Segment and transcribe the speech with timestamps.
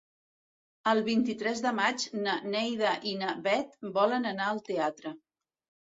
[0.91, 5.17] El vint-i-tres de maig na Neida i na Bet volen anar al teatre.